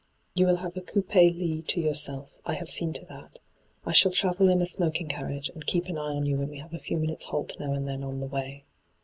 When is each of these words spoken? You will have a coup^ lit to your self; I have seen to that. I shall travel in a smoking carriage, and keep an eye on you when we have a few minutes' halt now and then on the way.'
You 0.33 0.47
will 0.47 0.55
have 0.65 0.75
a 0.75 0.81
coup^ 0.81 1.13
lit 1.13 1.67
to 1.67 1.79
your 1.79 1.93
self; 1.93 2.39
I 2.43 2.55
have 2.55 2.71
seen 2.71 2.91
to 2.93 3.05
that. 3.05 3.37
I 3.85 3.91
shall 3.91 4.09
travel 4.11 4.49
in 4.49 4.59
a 4.59 4.65
smoking 4.65 5.07
carriage, 5.07 5.49
and 5.53 5.63
keep 5.63 5.85
an 5.85 5.97
eye 5.99 6.15
on 6.15 6.25
you 6.25 6.37
when 6.37 6.49
we 6.49 6.57
have 6.57 6.73
a 6.73 6.79
few 6.79 6.97
minutes' 6.97 7.25
halt 7.25 7.53
now 7.59 7.73
and 7.73 7.87
then 7.87 8.03
on 8.03 8.19
the 8.19 8.25
way.' 8.25 8.63